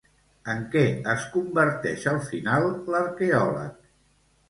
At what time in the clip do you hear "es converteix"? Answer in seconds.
1.13-2.09